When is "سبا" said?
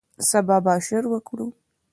0.29-0.57